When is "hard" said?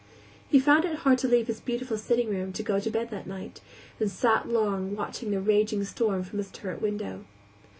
1.05-1.19